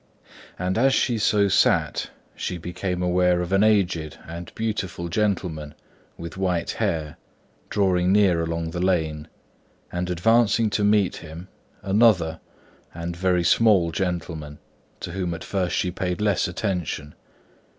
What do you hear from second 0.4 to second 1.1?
And as